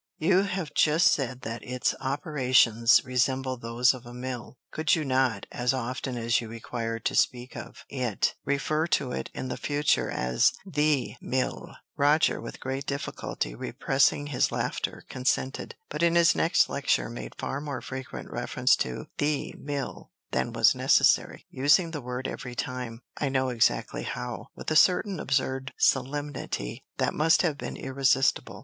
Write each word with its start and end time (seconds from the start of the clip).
You 0.17 0.41
have 0.41 0.73
just 0.73 1.11
said 1.13 1.41
that 1.41 1.61
its 1.63 1.93
operations 2.01 3.05
resemble 3.05 3.55
those 3.55 3.93
of 3.93 4.03
a 4.07 4.15
mill: 4.15 4.57
could 4.71 4.95
you 4.95 5.05
not, 5.05 5.45
as 5.51 5.75
often 5.75 6.17
as 6.17 6.41
you 6.41 6.49
require 6.49 6.97
to 6.97 7.13
speak 7.13 7.55
of 7.55 7.85
it, 7.87 8.33
refer 8.43 8.87
to 8.87 9.11
it 9.11 9.29
in 9.35 9.49
the 9.49 9.57
future 9.57 10.09
as 10.09 10.53
the 10.65 11.17
mill?" 11.21 11.75
Roger, 11.97 12.41
with 12.41 12.59
great 12.59 12.87
difficulty 12.87 13.53
repressing 13.53 14.25
his 14.25 14.51
laughter, 14.51 15.05
consented; 15.07 15.75
but 15.87 16.01
in 16.01 16.15
his 16.15 16.33
next 16.33 16.67
lecture 16.67 17.07
made 17.07 17.35
far 17.35 17.61
more 17.61 17.79
frequent 17.79 18.31
reference 18.31 18.75
to 18.77 19.05
the 19.19 19.53
mill 19.59 20.09
than 20.31 20.51
was 20.51 20.73
necessary, 20.73 21.45
using 21.51 21.91
the 21.91 22.01
word 22.01 22.27
every 22.27 22.55
time 22.55 23.03
I 23.17 23.29
know 23.29 23.49
exactly 23.49 24.01
how 24.01 24.47
with 24.55 24.71
a 24.71 24.75
certain 24.75 25.19
absurd 25.19 25.73
solemnity 25.77 26.85
that 26.97 27.13
must 27.13 27.43
have 27.43 27.55
been 27.59 27.77
irresistible. 27.77 28.59